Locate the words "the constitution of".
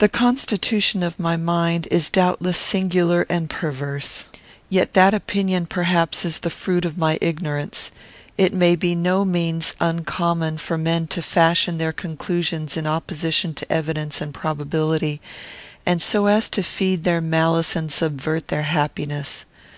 0.00-1.18